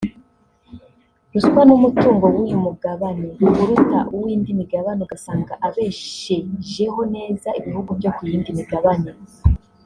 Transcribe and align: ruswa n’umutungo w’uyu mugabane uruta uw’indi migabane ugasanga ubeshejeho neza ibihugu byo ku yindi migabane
ruswa 1.33 1.61
n’umutungo 1.67 2.25
w’uyu 2.35 2.57
mugabane 2.65 3.29
uruta 3.59 3.99
uw’indi 4.15 4.51
migabane 4.59 4.99
ugasanga 5.05 5.53
ubeshejeho 5.67 7.01
neza 7.15 7.49
ibihugu 7.59 7.89
byo 7.99 8.09
ku 8.15 8.21
yindi 8.29 8.51
migabane 8.59 9.11